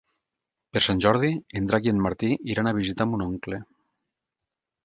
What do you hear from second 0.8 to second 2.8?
Sant Jordi en Drac i en Martí iran a